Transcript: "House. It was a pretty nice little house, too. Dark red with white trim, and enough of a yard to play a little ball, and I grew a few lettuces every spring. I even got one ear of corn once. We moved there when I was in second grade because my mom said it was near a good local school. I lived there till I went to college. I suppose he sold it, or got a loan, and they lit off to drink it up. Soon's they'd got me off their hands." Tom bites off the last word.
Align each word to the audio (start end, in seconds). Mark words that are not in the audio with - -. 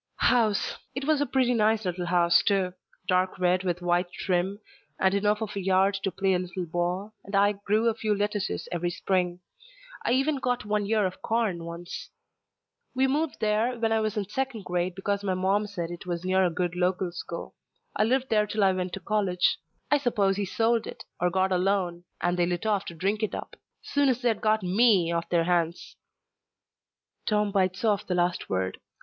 "House. 0.15 0.79
It 0.95 1.05
was 1.05 1.21
a 1.21 1.27
pretty 1.27 1.53
nice 1.53 1.85
little 1.85 2.07
house, 2.07 2.41
too. 2.41 2.73
Dark 3.07 3.37
red 3.37 3.63
with 3.63 3.83
white 3.83 4.11
trim, 4.11 4.57
and 4.99 5.13
enough 5.13 5.43
of 5.43 5.55
a 5.55 5.59
yard 5.61 5.93
to 6.01 6.09
play 6.11 6.33
a 6.33 6.39
little 6.39 6.65
ball, 6.65 7.13
and 7.23 7.35
I 7.35 7.51
grew 7.51 7.87
a 7.87 7.93
few 7.93 8.15
lettuces 8.15 8.67
every 8.71 8.89
spring. 8.89 9.41
I 10.03 10.13
even 10.13 10.37
got 10.37 10.65
one 10.65 10.87
ear 10.87 11.05
of 11.05 11.21
corn 11.21 11.65
once. 11.65 12.09
We 12.95 13.05
moved 13.05 13.41
there 13.41 13.77
when 13.77 13.91
I 13.91 13.99
was 13.99 14.17
in 14.17 14.27
second 14.27 14.65
grade 14.65 14.95
because 14.95 15.23
my 15.23 15.35
mom 15.35 15.67
said 15.67 15.91
it 15.91 16.07
was 16.07 16.25
near 16.25 16.43
a 16.45 16.49
good 16.49 16.75
local 16.75 17.11
school. 17.11 17.53
I 17.95 18.03
lived 18.03 18.29
there 18.31 18.47
till 18.47 18.63
I 18.63 18.71
went 18.73 18.93
to 18.93 18.99
college. 18.99 19.59
I 19.91 19.99
suppose 19.99 20.35
he 20.35 20.45
sold 20.45 20.87
it, 20.87 21.03
or 21.19 21.29
got 21.29 21.51
a 21.51 21.59
loan, 21.59 22.05
and 22.19 22.39
they 22.39 22.47
lit 22.47 22.65
off 22.65 22.85
to 22.85 22.95
drink 22.95 23.21
it 23.21 23.35
up. 23.35 23.55
Soon's 23.83 24.23
they'd 24.23 24.41
got 24.41 24.63
me 24.63 25.11
off 25.11 25.29
their 25.29 25.43
hands." 25.43 25.95
Tom 27.27 27.51
bites 27.51 27.85
off 27.85 28.07
the 28.07 28.15
last 28.15 28.49
word. 28.49 28.79